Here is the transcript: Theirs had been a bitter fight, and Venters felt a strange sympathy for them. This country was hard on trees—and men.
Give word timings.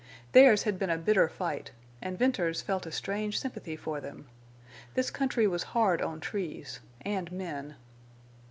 Theirs 0.31 0.63
had 0.63 0.79
been 0.79 0.89
a 0.89 0.97
bitter 0.97 1.29
fight, 1.29 1.69
and 2.01 2.17
Venters 2.17 2.63
felt 2.63 2.87
a 2.87 2.91
strange 2.91 3.39
sympathy 3.39 3.75
for 3.75 4.01
them. 4.01 4.27
This 4.95 5.11
country 5.11 5.45
was 5.45 5.61
hard 5.77 6.01
on 6.01 6.19
trees—and 6.19 7.31
men. 7.31 7.75